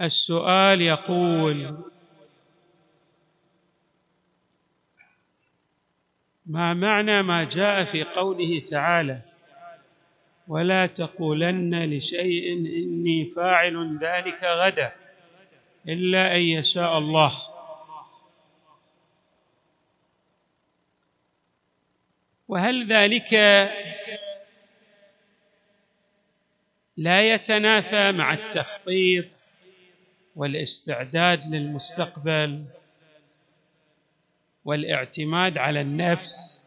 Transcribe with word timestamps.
السؤال 0.00 0.82
يقول 0.82 1.78
ما 6.46 6.74
معنى 6.74 7.22
ما 7.22 7.44
جاء 7.44 7.84
في 7.84 8.04
قوله 8.04 8.60
تعالى 8.60 9.20
ولا 10.48 10.86
تقولن 10.86 11.84
لشيء 11.84 12.52
إني 12.52 13.30
فاعل 13.30 13.98
ذلك 14.02 14.44
غدا 14.44 14.92
إلا 15.88 16.36
أن 16.36 16.40
يشاء 16.40 16.98
الله. 16.98 17.32
وهل 22.48 22.92
ذلك 22.92 23.32
لا 26.96 27.34
يتنافى 27.34 28.12
مع 28.12 28.32
التخطيط 28.34 29.24
والاستعداد 30.36 31.54
للمستقبل 31.54 32.64
والاعتماد 34.64 35.58
على 35.58 35.80
النفس 35.80 36.64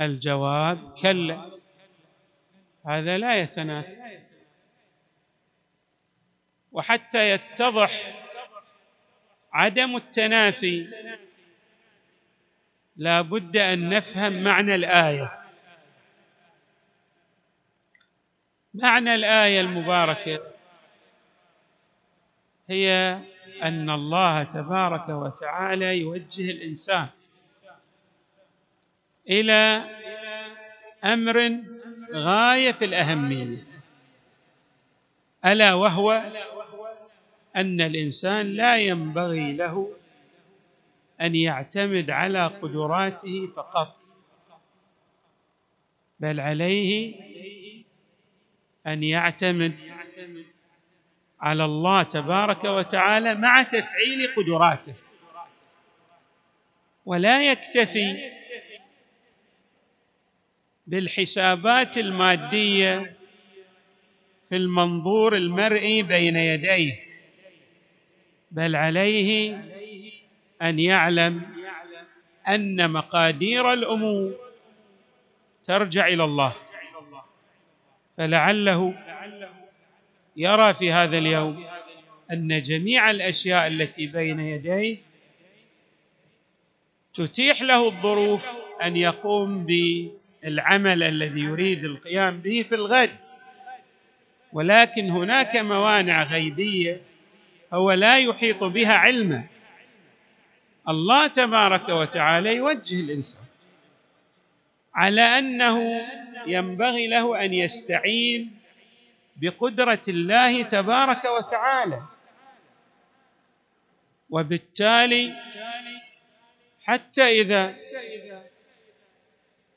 الجواب 0.00 0.94
كلا. 0.94 1.50
هذا 2.86 3.18
لا 3.18 3.40
يتنافى. 3.40 4.18
وحتى 6.72 7.30
يتضح 7.30 8.20
عدم 9.52 9.96
التنافي 9.96 10.88
لا 12.96 13.20
بد 13.20 13.56
أن 13.56 13.88
نفهم 13.88 14.44
معنى 14.44 14.74
الآية. 14.74 15.43
معنى 18.74 19.14
الآية 19.14 19.60
المباركة 19.60 20.40
هي 22.68 23.18
أن 23.62 23.90
الله 23.90 24.42
تبارك 24.42 25.08
وتعالى 25.08 25.98
يوجه 25.98 26.50
الإنسان 26.50 27.06
إلى 29.30 29.84
أمر 31.04 31.60
غاية 32.12 32.72
في 32.72 32.84
الأهمية 32.84 33.64
ألا 35.44 35.74
وهو 35.74 36.12
أن 37.56 37.80
الإنسان 37.80 38.46
لا 38.46 38.76
ينبغي 38.76 39.52
له 39.52 39.90
أن 41.20 41.34
يعتمد 41.34 42.10
على 42.10 42.46
قدراته 42.46 43.46
فقط 43.56 43.96
بل 46.20 46.40
عليه 46.40 47.14
أن 48.86 49.02
يعتمد 49.02 49.74
على 51.40 51.64
الله 51.64 52.02
تبارك 52.02 52.64
وتعالى 52.64 53.34
مع 53.34 53.62
تفعيل 53.62 54.34
قدراته. 54.36 54.94
ولا 57.06 57.52
يكتفي 57.52 58.30
بالحسابات 60.86 61.98
المادية 61.98 63.16
في 64.48 64.56
المنظور 64.56 65.36
المرئي 65.36 66.02
بين 66.02 66.36
يديه 66.36 67.00
بل 68.50 68.76
عليه 68.76 69.54
أن 70.62 70.78
يعلم 70.78 71.42
أن 72.48 72.90
مقادير 72.90 73.72
الأمور 73.72 74.34
ترجع 75.64 76.06
إلى 76.06 76.24
الله. 76.24 76.54
فلعله 78.16 78.94
يرى 80.36 80.74
في 80.74 80.92
هذا 80.92 81.18
اليوم 81.18 81.66
أن 82.30 82.62
جميع 82.62 83.10
الأشياء 83.10 83.66
التي 83.66 84.06
بين 84.06 84.40
يديه 84.40 84.96
تتيح 87.14 87.62
له 87.62 87.86
الظروف 87.86 88.48
أن 88.82 88.96
يقوم 88.96 89.66
بالعمل 89.66 91.02
الذي 91.02 91.40
يريد 91.40 91.84
القيام 91.84 92.38
به 92.38 92.64
في 92.68 92.74
الغد. 92.74 93.10
ولكن 94.52 95.10
هناك 95.10 95.56
موانع 95.56 96.22
غيبية 96.22 97.00
هو 97.72 97.92
لا 97.92 98.18
يحيط 98.18 98.64
بها 98.64 98.92
علما. 98.92 99.44
الله 100.88 101.26
تبارك 101.26 101.88
وتعالى 101.88 102.56
يوجه 102.56 103.00
الإنسان. 103.00 103.44
على 104.94 105.22
أنه 105.22 106.06
ينبغي 106.46 107.06
له 107.06 107.44
أن 107.44 107.54
يستعين 107.54 108.58
بقدرة 109.36 110.02
الله 110.08 110.62
تبارك 110.62 111.24
وتعالى. 111.24 112.02
وبالتالي 114.30 115.34
حتى 116.84 117.40
إذا 117.40 117.74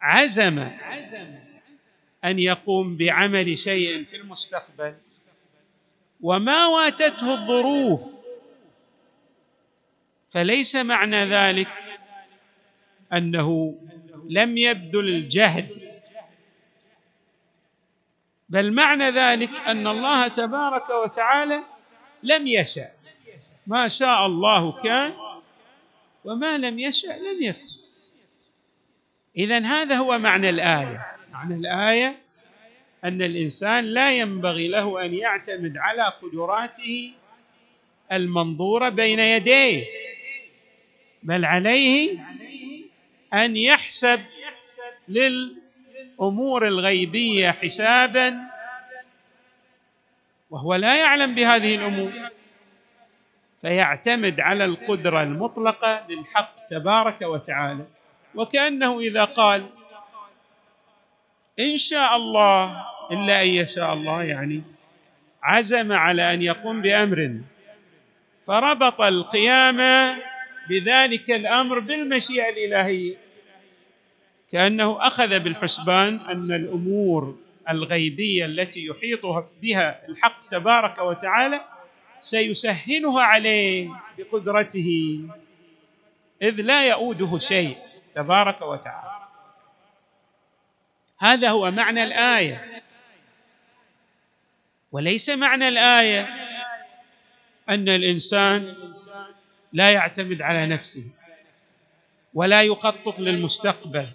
عزم 0.01 0.67
أن 2.25 2.39
يقوم 2.39 2.97
بعمل 2.97 3.57
شيء 3.57 4.05
في 4.05 4.15
المستقبل 4.15 4.95
وما 6.21 6.67
واتته 6.67 7.33
الظروف 7.33 8.15
فليس 10.29 10.75
معنى 10.75 11.25
ذلك 11.25 11.69
أنه 13.13 13.75
لم 14.29 14.57
يبذل 14.57 15.09
الجهد. 15.09 15.87
بل 18.49 18.73
معنى 18.73 19.09
ذلك 19.09 19.59
أن 19.67 19.87
الله 19.87 20.27
تبارك 20.27 20.89
وتعالى 20.89 21.63
لم 22.23 22.47
يشا 22.47 22.87
ما 23.67 23.87
شاء 23.87 24.25
الله 24.25 24.81
كان 24.83 25.13
وما 26.25 26.57
لم 26.57 26.79
يشا 26.79 27.07
لم 27.07 27.43
يكن. 27.43 27.67
اذا 29.37 29.59
هذا 29.59 29.95
هو 29.95 30.17
معنى 30.17 30.49
الآية. 30.49 31.05
معنى 31.31 31.55
الآية 31.55 32.17
أن 33.03 33.21
الإنسان 33.21 33.85
لا 33.85 34.17
ينبغي 34.17 34.67
له 34.67 35.05
أن 35.05 35.13
يعتمد 35.13 35.77
على 35.77 36.13
قدراته 36.21 37.13
المنظورة 38.11 38.89
بين 38.89 39.19
يديه 39.19 39.85
بل 41.23 41.45
عليه 41.45 42.19
أن 43.33 43.57
يحسب 44.03 44.19
للأمور 45.07 46.67
الغيبية 46.67 47.51
حسابا 47.51 48.39
وهو 50.49 50.75
لا 50.75 50.99
يعلم 50.99 51.35
بهذه 51.35 51.75
الأمور. 51.75 52.11
فيعتمد 53.61 54.39
على 54.39 54.65
القدرة 54.65 55.23
المطلقة 55.23 56.05
للحق 56.09 56.65
تبارك 56.65 57.21
وتعالى. 57.21 57.85
وكأنه 58.35 58.99
إذا 58.99 59.23
قال 59.23 59.69
إن 61.59 61.77
شاء 61.77 62.15
الله 62.15 62.85
إلا 63.11 63.43
أن 63.43 63.47
يشاء 63.47 63.93
الله 63.93 64.23
يعني 64.23 64.63
عزم 65.43 65.91
على 65.91 66.33
أن 66.33 66.41
يقوم 66.41 66.81
بأمر 66.81 67.39
فربط 68.47 69.01
القيام 69.01 69.77
بذلك 70.69 71.31
الأمر 71.31 71.79
بالمشيئة 71.79 72.49
الإلهية. 72.49 73.26
كأنه 74.51 75.07
أخذ 75.07 75.39
بالحسبان 75.39 76.19
أن 76.29 76.51
الأمور 76.51 77.37
الغيبية 77.69 78.45
التي 78.45 78.85
يحيط 78.85 79.25
بها 79.61 80.07
الحق 80.09 80.47
تبارك 80.47 80.99
وتعالى 80.99 81.61
سيسهلها 82.21 83.21
عليه 83.23 83.89
بقدرته 84.17 85.19
إذ 86.41 86.61
لا 86.61 86.87
يؤوده 86.87 87.37
شيء 87.37 87.77
تبارك 88.15 88.61
وتعالى. 88.61 89.17
هذا 91.19 91.49
هو 91.49 91.71
معنى 91.71 92.03
الآية. 92.03 92.83
وليس 94.91 95.29
معنى 95.29 95.67
الآية 95.67 96.21
أن 97.69 97.89
الإنسان 97.89 98.75
لا 99.73 99.91
يعتمد 99.91 100.41
على 100.41 100.67
نفسه 100.67 101.03
ولا 102.33 102.63
يخطط 102.63 103.19
للمستقبل. 103.19 104.07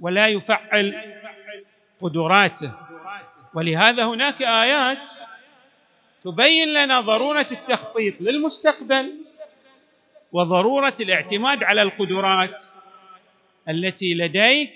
ولا 0.00 0.26
يفعل 0.26 1.14
قدراته. 2.00 2.72
ولهذا 3.54 4.04
هناك 4.04 4.42
آيات 4.42 5.08
تبين 6.24 6.68
لنا 6.68 7.00
ضرورة 7.00 7.46
التخطيط 7.52 8.14
للمستقبل 8.20 9.14
وضرورة 10.32 10.94
الاعتماد 11.00 11.64
على 11.64 11.82
القدرات 11.82 12.64
التي 13.68 14.14
لديك 14.14 14.72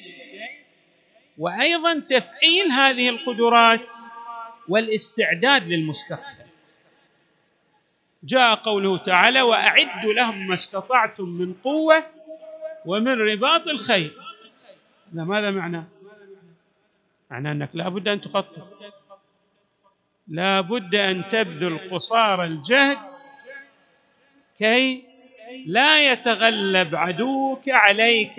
وأيضا 1.39 2.01
تفعيل 2.09 2.67
هذه 2.73 3.09
القدرات 3.09 3.95
والاستعداد 4.69 5.69
للمستقبل. 5.69 6.47
جاء 8.25 8.55
قوله 8.55 8.99
تعالى 8.99 9.43
وأعدوا 9.43 10.13
لهم 10.13 10.47
ما 10.47 10.55
استطعتم 10.55 11.29
من 11.29 11.55
قوة 11.65 12.07
ومن 12.87 13.13
رباط 13.13 13.69
الخيل. 13.69 14.11
هذا 15.15 15.25
ماذا 15.25 15.51
معناه 15.51 15.85
معناه 17.31 17.53
أنك 17.53 17.71
لابد 17.75 18.09
أن 18.09 18.21
تخطط. 18.21 18.69
لا 20.29 20.61
بد 20.61 20.95
أن 20.95 21.29
تبذل 21.29 21.91
قصارى 21.91 22.45
الجهد 22.45 22.99
كي 24.59 25.05
لا 25.67 26.13
يتغلب 26.13 26.95
عدوك 26.95 27.69
عليك. 27.69 28.35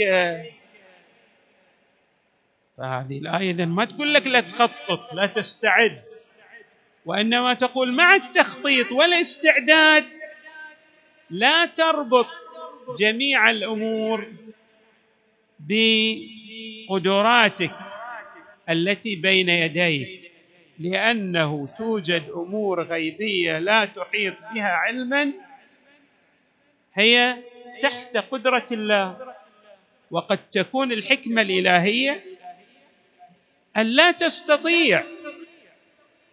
فهذه 2.77 3.17
الآية 3.17 3.51
اذا 3.51 3.65
ما 3.65 3.85
تقول 3.85 4.13
لك 4.13 4.27
لا 4.27 4.41
تخطط 4.41 5.13
لا 5.13 5.25
تستعد 5.25 6.01
وإنما 7.05 7.53
تقول 7.53 7.93
مع 7.93 8.15
التخطيط 8.15 8.91
والاستعداد 8.91 10.03
لا 11.29 11.65
تربط 11.65 12.27
جميع 12.97 13.49
الأمور 13.49 14.27
بقدراتك 16.91 17.71
التي 18.69 19.15
بين 19.15 19.49
يديك 19.49 20.31
لأنه 20.79 21.67
توجد 21.77 22.23
أمور 22.35 22.83
غيبية 22.83 23.59
لا 23.59 23.85
تحيط 23.85 24.33
بها 24.53 24.67
علما 24.67 25.31
هي 26.93 27.37
تحت 27.81 28.17
قدرة 28.17 28.65
الله. 28.71 29.33
وقد 30.11 30.39
تكون 30.51 30.91
الحكمة 30.91 31.41
الإلهية 31.41 32.23
أن 33.77 33.85
لا 33.85 34.11
تستطيع 34.11 35.03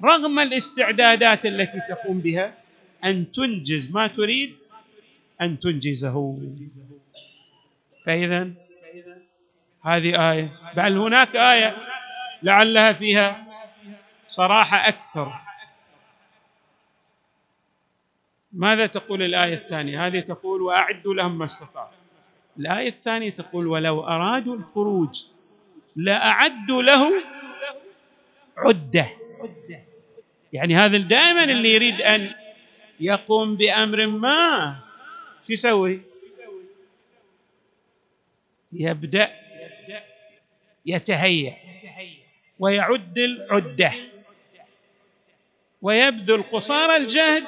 رغم 0.04 0.38
الاستعدادات 0.38 1.46
التي 1.46 1.80
تقوم 1.88 2.20
بها 2.20 2.54
أن 3.04 3.32
تنجز 3.32 3.90
ما 3.90 4.06
تريد 4.06 4.54
أن 5.40 5.58
تنجزه. 5.58 6.38
فاذا 8.04 8.50
هذه 9.84 10.32
آية. 10.32 10.52
بل 10.76 10.96
هناك 10.96 11.36
آية 11.36 11.76
لعلها 12.42 12.92
فيها 12.92 13.46
صراحة 14.26 14.88
أكثر. 14.88 15.32
ماذا 18.52 18.86
تقول 18.86 19.22
الآية 19.22 19.54
الثانية؟ 19.54 20.06
هذه 20.06 20.20
تقول 20.20 20.62
واعدوا 20.62 21.14
لهم 21.14 21.38
ما 21.38 21.44
استطاعوا. 21.44 21.90
الآية 22.58 22.88
الثانية 22.88 23.30
تقول 23.30 23.66
ولو 23.66 24.00
أرادوا 24.04 24.56
الخروج 24.56 25.24
لاعدوا 25.96 26.82
له 26.82 27.22
عدة. 28.56 29.08
يعني 30.52 30.76
هذا 30.76 30.98
دائما 30.98 31.44
اللي 31.44 31.74
يريد 31.74 32.00
أن 32.00 32.34
يقوم 33.00 33.56
بأمر 33.56 34.06
ما. 34.06 34.76
شو 35.46 35.52
يسوي؟ 35.52 36.02
يبدأ 38.72 39.47
يتهيأ 40.86 41.56
ويعد 42.58 43.18
العدة 43.18 43.92
ويبذل 45.82 46.42
قصارى 46.52 46.96
الجهد 46.96 47.44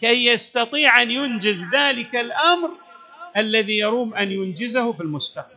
كي 0.00 0.26
يستطيع 0.26 1.02
أن 1.02 1.10
ينجز 1.10 1.64
ذلك 1.72 2.16
الأمر 2.16 2.70
الذي 3.36 3.78
يروم 3.78 4.14
أن 4.14 4.32
ينجزه 4.32 4.92
في 4.92 5.00
المستقبل. 5.00 5.56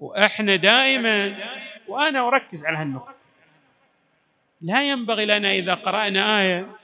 وأحنا 0.00 0.56
دائما 0.56 1.38
وأنا 1.88 2.28
أركز 2.28 2.64
على 2.64 2.76
هالنقطة. 2.76 3.14
لا 4.60 4.82
ينبغي 4.82 5.26
لنا 5.26 5.52
إذا 5.52 5.74
قرأنا 5.74 6.40
آية 6.40 6.76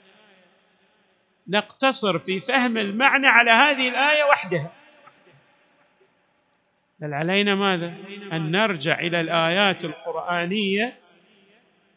نقتصر 1.49 2.19
في 2.19 2.41
فهم 2.41 2.79
المعنى 2.79 3.27
على 3.27 3.51
هذه 3.51 3.89
الآية 3.89 4.25
وحدها. 4.25 4.73
بل 7.01 7.15
علينا 7.15 7.55
ماذا؟ 7.55 7.95
أن 8.33 8.51
نرجع 8.51 9.01
إلى 9.01 9.21
الآيات 9.21 9.85
القرآنية 9.85 10.99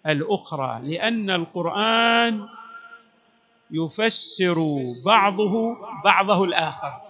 الأخرى 0.08 0.82
لأن 0.84 1.30
القرآن 1.30 2.48
يفسر 3.72 4.56
بعضه 5.06 5.78
بعضه 6.04 6.44
الآخر. 6.44 7.02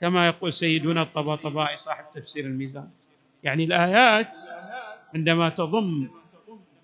كما 0.00 0.26
يقول 0.26 0.52
سيدنا 0.52 1.02
الطباطبائي 1.02 1.76
صاحب 1.76 2.04
تفسير 2.14 2.44
الميزان. 2.44 2.88
يعني 3.42 3.64
الآيات 3.64 4.38
عندما 5.14 5.48
تضم 5.48 6.08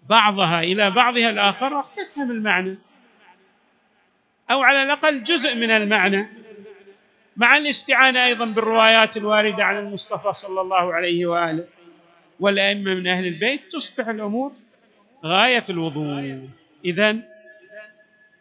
بعضها 0.08 0.60
إلى 0.60 0.90
بعضها 0.90 1.30
الآخر 1.30 1.72
راح 1.72 1.86
تفهم 1.86 2.30
المعنى. 2.30 2.78
أو 4.50 4.62
على 4.62 4.82
الأقل 4.82 5.22
جزء 5.22 5.54
من 5.54 5.70
المعنى. 5.70 6.28
مع 7.40 7.56
الاستعانة 7.56 8.26
أيضا 8.26 8.44
بالروايات 8.44 9.16
الواردة 9.16 9.64
عن 9.64 9.78
المصطفى 9.78 10.32
صلى 10.32 10.60
الله 10.60 10.94
عليه 10.94 11.26
وآله. 11.26 11.64
والأئمة 12.40 12.94
من 12.94 13.06
أهل 13.06 13.26
البيت 13.26 13.72
تصبح 13.72 14.08
الأمور 14.08 14.52
غاية 15.24 15.60
في 15.60 15.70
الوضوح. 15.70 16.36
اذا 16.84 17.16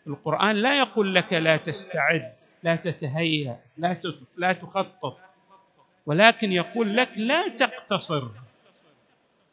القرآن 0.07 0.56
لا 0.56 0.80
يقول 0.80 1.16
لك 1.16 1.34
لا 1.34 1.57
تستعد 1.57 2.34
لا 2.63 2.75
تتهيأ 2.75 3.60
لا 3.78 3.98
لا 4.38 4.54
تخطط 4.54 5.18
ولكن 6.06 6.51
يقول 6.51 6.98
لك 6.98 7.10
لا 7.16 7.48
تقتصر. 7.48 8.28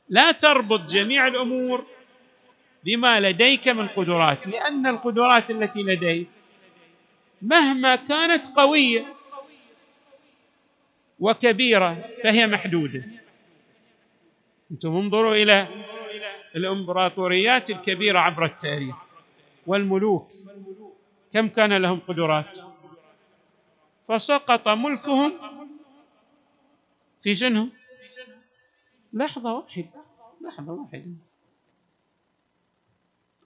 لا 0.08 0.32
تربط 0.32 0.80
جميع 0.80 1.26
الأمور 1.26 1.84
بما 2.84 3.20
لديك 3.20 3.68
من 3.68 3.88
قدرات 3.88 4.46
لأن 4.46 4.86
القدرات 4.86 5.50
التي 5.50 5.82
لديك 5.82 6.28
مهما 7.42 7.96
كانت 7.96 8.46
قوية 8.46 9.15
وكبيرة 11.20 12.10
فهي 12.22 12.46
محدودة. 12.46 13.04
أنتم 14.70 14.96
انظروا 14.96 15.34
إلى 15.34 15.68
الإمبراطوريات 16.56 17.70
الكبيرة 17.70 18.18
عبر 18.18 18.44
التاريخ 18.44 18.96
والملوك. 19.66 20.32
كم 21.32 21.48
كان 21.48 21.76
لهم 21.76 22.00
قدرات؟ 22.08 22.58
فسقط 24.08 24.68
ملكهم 24.68 25.32
في 27.22 27.34
شنو؟ 27.34 27.68
لحظة 29.12 29.54
واحدة 29.54 29.90
لحظة 30.40 30.72
واحدة. 30.72 31.12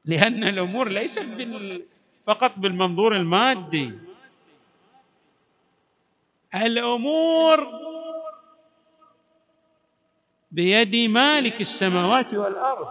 لأن 0.04 0.44
الأمور 0.44 0.88
ليست 0.88 1.22
بال 1.22 1.82
فقط 2.26 2.58
بالمنظور 2.58 3.16
المادي. 3.16 3.92
الأمور 6.54 7.68
بيد 10.50 10.96
مالك 10.96 11.60
السماوات 11.60 12.34
والأرض. 12.34 12.88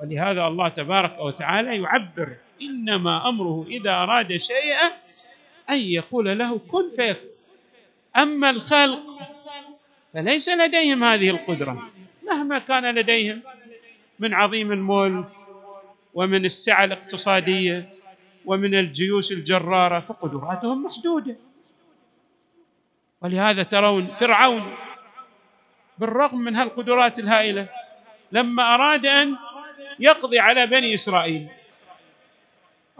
ولهذا 0.00 0.46
الله 0.46 0.68
تبارك 0.68 1.18
وتعالى 1.20 1.82
يعبر 1.82 2.36
إنما 2.62 3.28
أمره 3.28 3.66
إذا 3.68 3.90
أراد 3.90 4.36
شيئا 4.36 4.86
أن 5.70 5.78
يقول 5.78 6.38
له 6.38 6.58
كن 6.58 6.90
فيكون. 6.96 7.30
أما 8.16 8.50
الخلق 8.50 9.18
فليس 10.14 10.48
لديهم 10.48 11.04
هذه 11.04 11.30
القدرة. 11.30 11.90
مهما 12.26 12.58
كان 12.58 12.94
لديهم 12.94 13.42
من 14.18 14.34
عظيم 14.34 14.72
الملك 14.72 15.28
ومن 16.14 16.44
السعة 16.44 16.84
الاقتصادية 16.84 17.92
ومن 18.46 18.74
الجيوش 18.74 19.32
الجرارة 19.32 20.00
فقدراتهم 20.00 20.84
محدودة. 20.84 21.36
ولهذا 23.22 23.62
ترون 23.62 24.06
فرعون 24.06 24.76
بالرغم 25.98 26.38
من 26.38 26.56
هالقدرات 26.56 27.18
الهائلة 27.18 27.68
لما 28.32 28.74
أراد 28.74 29.06
أن 29.06 29.36
يقضي 29.98 30.38
على 30.38 30.66
بني 30.66 30.94
إسرائيل 30.94 31.48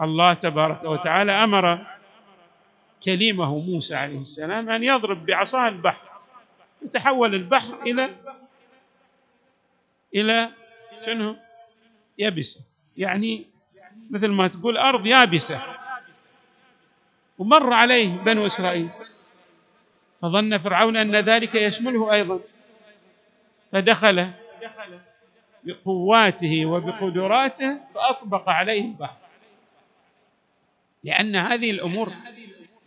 الله 0.01 0.33
تبارك 0.33 0.83
وتعالى 0.83 1.31
أمر 1.31 1.85
كليمه 3.03 3.59
موسى 3.59 3.95
عليه 3.95 4.19
السلام 4.19 4.69
أن 4.69 4.83
يضرب 4.83 5.25
بعصاه 5.25 5.67
البحر 5.67 6.11
يتحول 6.81 7.35
البحر 7.35 7.81
إلى 7.87 8.09
إلى 10.15 10.51
شنو؟ 11.05 11.35
يبسه 12.17 12.61
يعني 12.97 13.47
مثل 14.09 14.27
ما 14.27 14.47
تقول 14.47 14.77
أرض 14.77 15.05
يابسة. 15.05 15.61
ومر 17.37 17.73
عليه 17.73 18.09
بنو 18.09 18.45
إسرائيل. 18.45 18.89
فظن 20.21 20.57
فرعون 20.57 20.97
أن 20.97 21.15
ذلك 21.15 21.55
يشمله 21.55 22.13
أيضا. 22.13 22.39
فدخل 23.71 24.29
بقواته 25.63 26.65
وبقدراته 26.65 27.77
فأطبق 27.95 28.49
عليه 28.49 28.81
البحر. 28.81 29.17
لأن 31.03 31.35
هذه 31.35 31.71
الأمور 31.71 32.13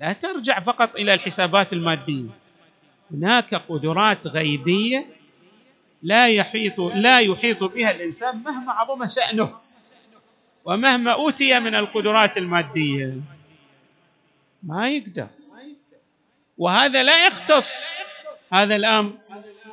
لا 0.01 0.13
ترجع 0.13 0.61
فقط 0.61 0.97
إلى 0.97 1.15
الحسابات 1.15 1.73
المادية. 1.73 2.29
هناك 3.11 3.55
قدرات 3.55 4.27
غيبية 4.27 5.07
لا 6.03 6.29
يحيط 6.29 6.81
لا 6.81 7.21
يحيط 7.21 7.65
بها 7.65 7.91
الإنسان 7.91 8.43
مهما 8.43 8.73
عظم 8.73 9.07
شأنه 9.07 9.59
ومهما 10.65 11.13
أوتي 11.13 11.61
من 11.61 11.75
القدرات 11.75 12.39
المادية. 12.39 13.15
ما 14.63 14.89
يقدر. 14.91 15.29
وهذا 16.59 17.03
لا 17.03 17.27
يختص 17.27 17.75
هذا 18.53 18.77
الأمر 18.77 19.13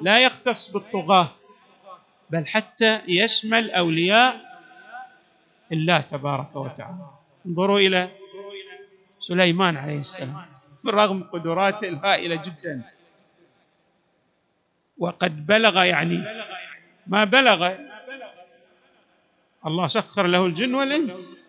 لا 0.02 0.20
يختص 0.20 0.70
بالطغاة 0.70 1.30
بل 2.30 2.48
حتى 2.48 3.02
يشمل 3.08 3.72
أولياء 3.72 4.52
الله 5.72 6.02
تبارك 6.02 6.56
وتعالى. 6.56 7.08
انظروا 7.46 7.80
إلى 7.80 8.10
سليمان 9.20 9.78
عليه 9.78 10.00
السلام 10.00 10.46
بالرغم 10.84 11.24
قدراته 11.24 11.88
الهائلة 11.88 12.36
جدا. 12.36 12.82
وقد 14.98 15.46
بلغ 15.46 15.84
يعني 15.84 16.24
ما 17.08 17.24
بلغ 17.24 17.76
الله 19.68 19.88
سخر 19.88 20.28
له 20.28 20.46
الجن 20.46 20.76
والإنس. 20.76 21.42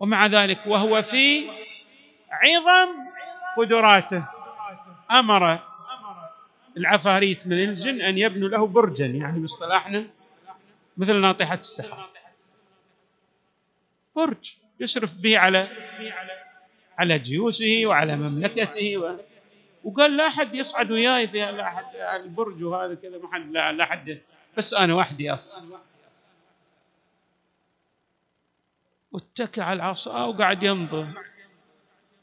ومع 0.00 0.26
ذلك 0.26 0.66
وهو 0.66 1.02
في 1.02 1.50
عظم 2.30 3.03
قدراته. 3.56 4.24
أمر 5.10 5.60
العفاريت 6.76 7.46
من 7.46 7.64
الجن 7.64 8.00
أن 8.00 8.18
يبنوا 8.18 8.48
له 8.48 8.66
برجا 8.66 9.06
يعني 9.06 9.38
باصطلاحنا 9.38 10.06
مثل 10.96 11.20
ناطحة 11.20 11.54
السحاب 11.54 12.06
برج 14.16 14.54
يشرف 14.80 15.14
به 15.14 15.38
على 15.38 15.68
على 16.98 17.18
جيوشه 17.18 17.82
وعلى 17.86 18.16
مملكته 18.16 18.98
و... 18.98 19.16
وقال 19.84 20.16
لا 20.16 20.26
أحد 20.26 20.54
يصعد 20.54 20.90
وياي 20.90 21.28
في 21.28 21.38
لا 21.38 21.62
أحد 21.68 21.84
البرج 21.96 22.64
وهذا 22.64 22.94
كذا 22.94 23.18
ما 23.18 23.34
حد 23.34 23.50
لا, 23.50 23.72
لا 23.72 23.84
أحد 23.84 24.20
بس 24.56 24.74
أنا 24.74 24.94
وحدي 24.94 25.34
أصلا. 25.34 25.62
واتكى 29.12 29.60
على 29.60 29.76
العصا 29.76 30.24
وقعد 30.24 30.62
ينظر. 30.62 31.06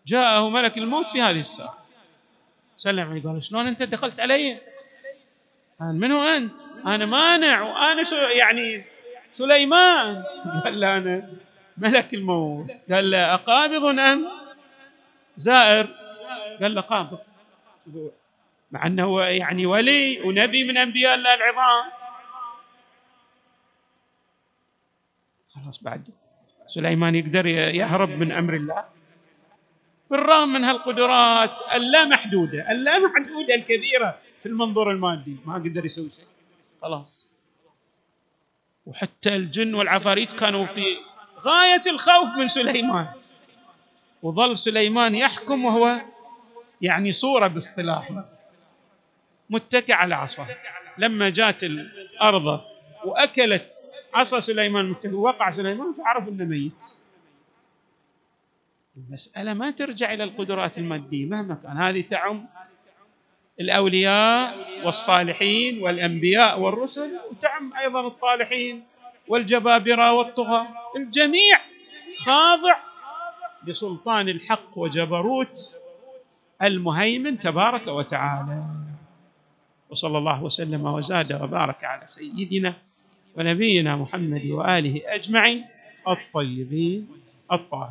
جاءه 0.06 0.50
ملك 0.50 0.78
الموت 0.78 1.10
في 1.10 1.22
هذه 1.22 1.40
الساعة. 1.40 1.78
سلم 2.78 3.10
عليه 3.10 3.24
قال 3.24 3.44
شلون 3.44 3.68
أنت 3.68 3.84
دخلت 3.84 4.20
علي؟ 4.20 4.62
قال 5.80 6.00
من 6.00 6.12
هو 6.12 6.24
أنت؟ 6.24 6.62
أنا 6.86 7.06
مانع 7.06 7.62
وأنا 7.62 8.04
يعني 8.38 8.86
سليمان. 9.34 10.24
قال 10.64 10.80
له 10.80 10.98
أنا 10.98 11.30
ملك 11.78 12.14
الموت. 12.14 12.72
قال 12.92 13.12
له 13.12 13.34
أقابض 13.34 14.00
ام 14.00 14.28
زائر. 15.38 15.88
قال 16.62 16.76
له 16.76 16.82
قابض. 16.82 17.20
مع 18.72 18.88
أنه 18.88 19.22
يعني 19.22 19.66
ولي 19.66 20.22
ونبي 20.22 20.64
من 20.64 20.78
أنبياء 20.78 21.16
الله 21.16 21.34
العظام. 21.34 21.92
خلاص 25.56 25.84
بعد. 25.84 26.10
سليمان 26.68 27.16
يقدر 27.16 27.46
يهرب 27.46 28.10
من 28.10 28.32
أمر 28.32 28.54
الله. 28.54 29.01
بالرغم 30.12 30.50
من 30.50 30.64
هالقدرات 30.64 31.52
اللامحدوده 31.76 32.72
اللامحدوده 32.72 33.56
الكبيره 33.56 34.20
في 34.44 34.50
المنظور 34.50 34.92
المادي. 34.92 35.36
ما 35.46 35.54
قدر 35.54 35.86
يسوي 35.86 36.10
شيء. 36.10 36.26
خلاص. 36.82 37.28
وحتى 38.86 39.36
الجن 39.36 39.74
والعفاريت 39.74 40.34
كانوا 40.34 40.66
في 40.66 40.84
غاية 41.40 41.82
الخوف 41.88 42.30
من 42.38 42.48
سليمان. 42.48 43.08
وظل 44.24 44.58
سليمان 44.58 45.16
يحكم 45.16 45.66
وهو 45.66 46.02
يعني 46.82 47.12
صورة 47.12 47.48
باصطلاحه 47.48 48.26
متكئ 49.50 49.94
على 49.94 50.16
عصا. 50.16 50.48
لما 50.98 51.30
جات 51.30 51.64
الأرض 51.64 52.62
وأكلت 53.06 53.74
عصا 54.14 54.40
سليمان 54.40 54.96
وقع 55.14 55.52
سليمان 55.52 55.94
فعرف 55.94 56.28
إنه 56.28 56.44
ميت. 56.44 56.86
المسألة 58.98 59.54
ما 59.54 59.72
ترجع 59.72 60.14
إلى 60.14 60.24
القدرات 60.24 60.78
المادية 60.78 61.26
مهما 61.26 61.56
كان. 61.56 61.78
هذه 61.78 62.02
تعم 62.02 62.46
الأولياء 63.60 64.58
والصالحين 64.86 65.84
والأنبياء 65.84 66.60
والرسل 66.60 67.20
وتعم 67.32 67.74
أيضا 67.74 68.08
الطالحين 68.08 68.84
والجبابرة 69.28 70.14
والطغاة. 70.14 70.68
الجميع 70.96 71.58
خاضع 72.18 72.76
لسلطان 73.68 74.30
الحق 74.30 74.78
وجبروت 74.78 75.76
المهيمن 76.62 77.40
تبارك 77.40 77.88
وتعالى. 77.88 78.64
وصلى 79.90 80.18
الله 80.18 80.44
وسلم 80.44 80.86
وزاد 80.86 81.34
وبارك 81.34 81.84
على 81.84 82.08
سيدنا 82.08 82.74
ونبينا 83.36 83.96
محمد 83.96 84.46
وآله 84.46 85.02
أجمعين 85.06 85.66
الطيبين 86.08 87.08
الطاهرين. 87.52 87.90